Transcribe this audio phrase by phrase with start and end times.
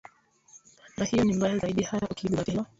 [0.97, 2.65] na hiyo ni mbaya zaidi hata ukilizingatia hilo